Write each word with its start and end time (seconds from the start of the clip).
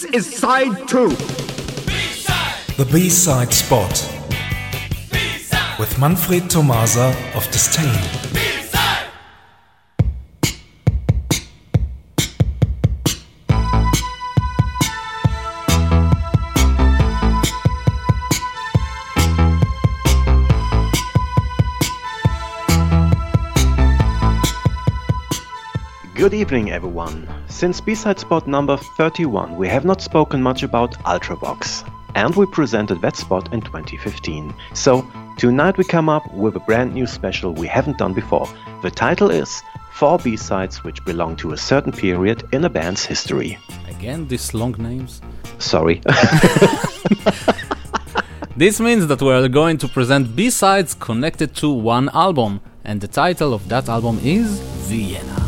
This 0.00 0.28
is 0.28 0.36
side 0.38 0.88
two. 0.88 1.10
B-side. 1.10 2.76
The 2.78 2.88
B-side 2.90 3.52
spot. 3.52 3.90
B-side. 5.12 5.78
With 5.78 5.98
Manfred 5.98 6.48
Tomasa 6.48 7.14
of 7.34 7.44
Disdain. 7.50 8.29
Good 26.20 26.34
evening, 26.34 26.70
everyone. 26.70 27.26
Since 27.48 27.80
B-side 27.80 28.18
spot 28.18 28.46
number 28.46 28.76
31, 28.76 29.56
we 29.56 29.68
have 29.68 29.86
not 29.86 30.02
spoken 30.02 30.42
much 30.42 30.62
about 30.62 30.92
Ultravox, 31.04 31.90
and 32.14 32.36
we 32.36 32.44
presented 32.44 33.00
that 33.00 33.16
spot 33.16 33.54
in 33.54 33.62
2015. 33.62 34.54
So, 34.74 35.10
tonight 35.38 35.78
we 35.78 35.84
come 35.84 36.10
up 36.10 36.30
with 36.34 36.56
a 36.56 36.60
brand 36.60 36.92
new 36.92 37.06
special 37.06 37.54
we 37.54 37.66
haven't 37.66 37.96
done 37.96 38.12
before. 38.12 38.46
The 38.82 38.90
title 38.90 39.30
is 39.30 39.62
Four 39.94 40.18
B-sides 40.18 40.84
which 40.84 41.02
belong 41.06 41.36
to 41.36 41.54
a 41.54 41.56
certain 41.56 41.90
period 41.90 42.46
in 42.52 42.66
a 42.66 42.68
band's 42.68 43.06
history. 43.06 43.58
Again, 43.88 44.28
these 44.28 44.52
long 44.52 44.72
names? 44.72 45.22
Sorry. 45.58 46.02
this 48.58 48.78
means 48.78 49.06
that 49.06 49.22
we 49.22 49.32
are 49.32 49.48
going 49.48 49.78
to 49.78 49.88
present 49.88 50.36
B-sides 50.36 50.92
connected 50.92 51.56
to 51.56 51.70
one 51.70 52.10
album, 52.12 52.60
and 52.84 53.00
the 53.00 53.08
title 53.08 53.54
of 53.54 53.70
that 53.70 53.88
album 53.88 54.20
is 54.22 54.60
Vienna. 54.86 55.39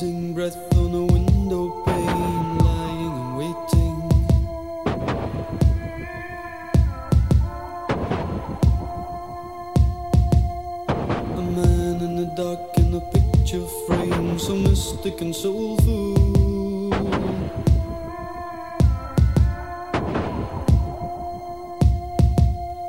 losing 0.00 0.32
breath 0.32 0.56
on 0.76 0.94
a 0.94 1.04
window 1.12 1.82
pane, 1.84 2.58
lying 2.58 3.12
and 3.20 3.36
waiting. 3.36 3.96
A 11.36 11.42
man 11.42 12.00
in 12.00 12.16
the 12.16 12.32
dark 12.34 12.78
in 12.78 12.94
a 12.94 13.00
picture 13.00 13.66
frame, 13.86 14.38
so 14.38 14.54
mystic 14.54 15.20
and 15.20 15.34
soulful. 15.34 16.94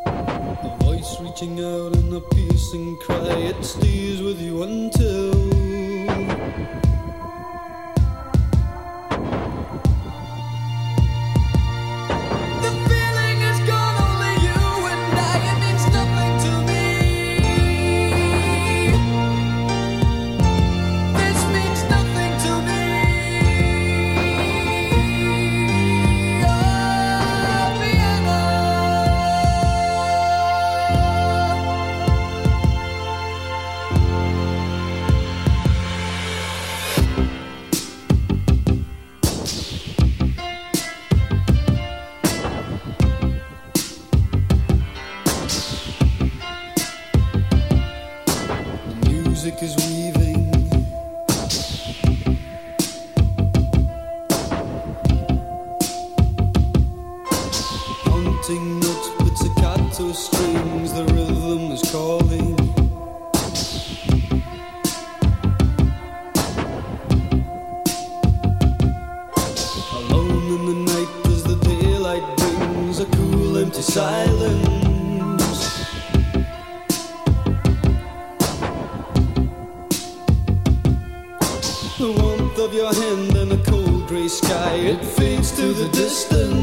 A 0.06 0.78
voice 0.80 1.20
reaching 1.20 1.59
out 1.59 1.94
in 1.96 2.14
a 2.14 2.22
piercing 2.22 2.98
cry, 3.02 3.52
it 3.52 3.64
stays 3.66 4.22
with 4.22 4.40
you 4.40 4.64
until. 4.64 5.50
It 84.91 85.06
fades 85.06 85.52
to 85.52 85.72
the 85.72 85.88
distance. 85.88 86.60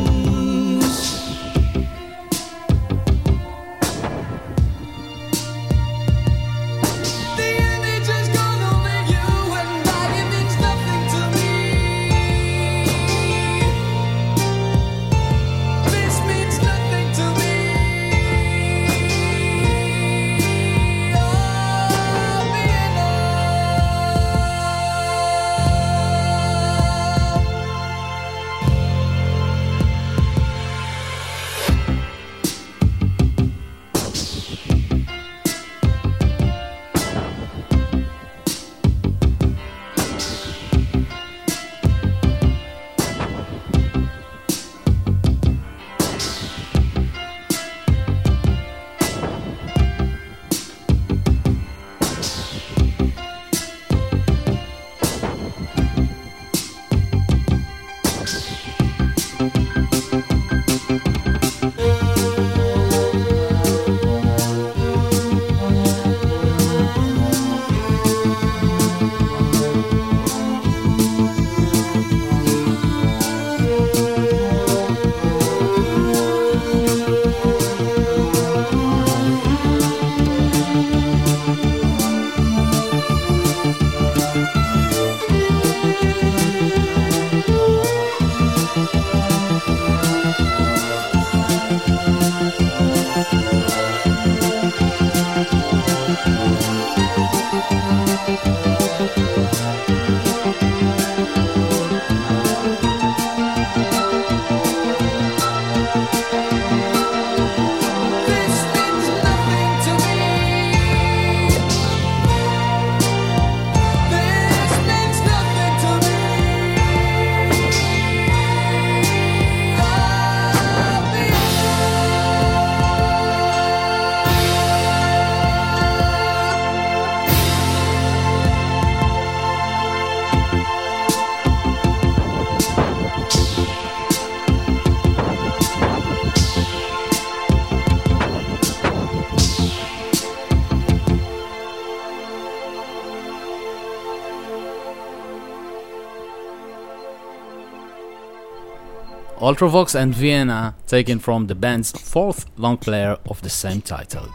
Ultravox 149.48 149.94
and 149.94 150.14
Vienna, 150.14 150.74
taken 150.86 151.18
from 151.18 151.46
the 151.46 151.54
band's 151.54 151.90
fourth 151.90 152.44
long 152.58 152.76
player 152.76 153.16
of 153.30 153.40
the 153.40 153.48
same 153.48 153.80
title. 153.80 154.28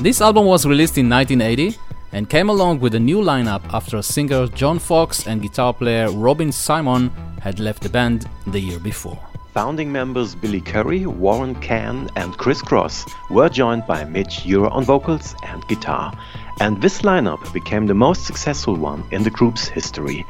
This 0.00 0.20
album 0.20 0.46
was 0.46 0.64
released 0.64 0.96
in 0.96 1.08
1980 1.08 1.76
and 2.12 2.30
came 2.30 2.48
along 2.48 2.78
with 2.78 2.94
a 2.94 3.00
new 3.00 3.18
lineup 3.18 3.62
after 3.74 4.00
singer 4.00 4.46
John 4.46 4.78
Foxx 4.78 5.26
and 5.26 5.42
guitar 5.42 5.74
player 5.74 6.08
Robin 6.12 6.52
Simon 6.52 7.08
had 7.42 7.58
left 7.58 7.82
the 7.82 7.88
band 7.88 8.28
the 8.46 8.60
year 8.60 8.78
before. 8.78 9.18
Founding 9.54 9.90
members 9.90 10.36
Billy 10.36 10.60
Currie, 10.60 11.06
Warren 11.06 11.56
Cann, 11.56 12.08
and 12.14 12.38
Chris 12.38 12.62
Cross 12.62 13.06
were 13.28 13.48
joined 13.48 13.88
by 13.88 14.04
Midge 14.04 14.46
Ure 14.46 14.68
on 14.68 14.84
vocals 14.84 15.34
and 15.44 15.66
guitar, 15.66 16.16
and 16.60 16.80
this 16.80 17.02
lineup 17.02 17.52
became 17.52 17.88
the 17.88 17.94
most 18.06 18.24
successful 18.24 18.76
one 18.76 19.02
in 19.10 19.24
the 19.24 19.30
group's 19.30 19.66
history. 19.66 20.24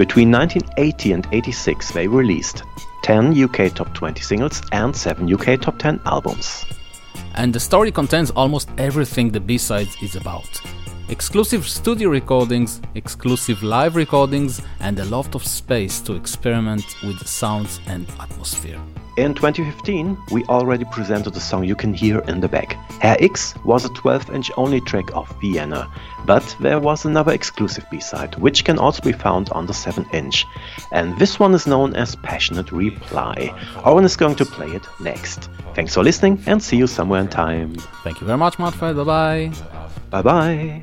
Between 0.00 0.32
1980 0.32 1.12
and 1.12 1.28
86, 1.30 1.90
they 1.90 2.08
released 2.08 2.62
10 3.02 3.38
UK 3.38 3.74
Top 3.74 3.92
20 3.92 4.22
singles 4.22 4.62
and 4.72 4.96
7 4.96 5.30
UK 5.30 5.60
Top 5.60 5.78
10 5.78 6.00
albums. 6.06 6.64
And 7.34 7.52
the 7.52 7.60
story 7.60 7.92
contains 7.92 8.30
almost 8.30 8.70
everything 8.78 9.30
the 9.30 9.40
B-Sides 9.40 10.02
is 10.02 10.16
about 10.16 10.48
exclusive 11.10 11.68
studio 11.68 12.08
recordings, 12.08 12.80
exclusive 12.94 13.62
live 13.62 13.96
recordings, 13.96 14.62
and 14.78 14.98
a 15.00 15.04
lot 15.06 15.34
of 15.34 15.44
space 15.44 16.00
to 16.00 16.14
experiment 16.14 16.84
with 17.02 17.26
sounds 17.26 17.80
and 17.88 18.08
atmosphere. 18.20 18.80
In 19.16 19.34
2015, 19.34 20.16
we 20.30 20.44
already 20.44 20.84
presented 20.84 21.34
the 21.34 21.40
song 21.40 21.64
you 21.64 21.74
can 21.74 21.92
hear 21.92 22.20
in 22.20 22.40
the 22.40 22.48
back. 22.48 22.72
Herr 23.02 23.16
X 23.18 23.54
was 23.64 23.84
a 23.84 23.88
12 23.90 24.30
inch 24.30 24.50
only 24.56 24.80
track 24.82 25.14
of 25.14 25.28
Vienna, 25.40 25.92
but 26.26 26.56
there 26.60 26.78
was 26.78 27.04
another 27.04 27.32
exclusive 27.32 27.84
B 27.90 27.98
side, 27.98 28.36
which 28.36 28.64
can 28.64 28.78
also 28.78 29.02
be 29.02 29.12
found 29.12 29.50
on 29.50 29.66
the 29.66 29.74
7 29.74 30.06
inch. 30.12 30.46
And 30.92 31.18
this 31.18 31.40
one 31.40 31.54
is 31.54 31.66
known 31.66 31.96
as 31.96 32.14
Passionate 32.16 32.70
Reply. 32.70 33.52
Owen 33.84 34.04
is 34.04 34.16
going 34.16 34.36
to 34.36 34.44
play 34.44 34.68
it 34.68 34.86
next. 35.00 35.50
Thanks 35.74 35.94
for 35.94 36.04
listening 36.04 36.42
and 36.46 36.62
see 36.62 36.76
you 36.76 36.86
somewhere 36.86 37.20
in 37.20 37.28
time. 37.28 37.74
Thank 38.04 38.20
you 38.20 38.26
very 38.26 38.38
much, 38.38 38.58
Manfred. 38.58 38.96
Bye 38.96 39.04
bye. 39.04 39.52
Bye 40.10 40.22
bye. 40.22 40.82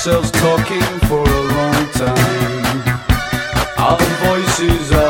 ourselves 0.00 0.30
talking 0.30 0.80
for 1.08 1.20
a 1.20 1.42
long 1.52 1.86
time. 1.92 2.98
Our 3.76 3.98
voices 4.24 4.92
are. 4.92 5.09